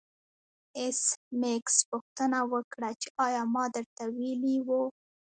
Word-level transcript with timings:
ایس 0.79 1.01
میکس 1.41 1.75
پوښتنه 1.89 2.39
وکړه 2.51 2.89
چې 3.01 3.07
ایا 3.25 3.43
ما 3.53 3.65
درته 3.75 4.03
ویلي 4.15 4.57
وو 4.67 4.83